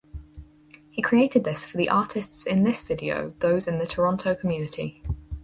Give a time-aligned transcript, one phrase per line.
[0.89, 5.03] He created this for the artists in this video those in the Toronto community.